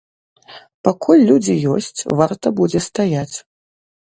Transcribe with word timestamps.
Пакуль 0.87 1.25
людзі 1.31 1.55
ёсць, 1.73 2.05
варта 2.23 2.47
будзе 2.61 2.79
стаяць. 2.89 3.37